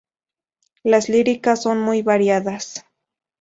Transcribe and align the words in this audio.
Las 0.81 1.09
líricas 1.09 1.61
son 1.61 1.79
muy 1.79 2.01
variadas. 2.01 2.87